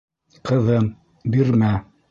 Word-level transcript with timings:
Ҡыҙым, 0.51 0.89
бирмә! 1.37 1.75